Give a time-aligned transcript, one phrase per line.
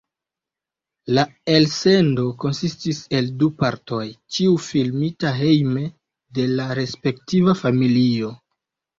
[1.17, 1.23] La
[1.55, 3.99] elsendo konsistis el du partoj,
[4.37, 5.83] ĉiu filmita hejme
[6.39, 8.33] de la respektiva familio.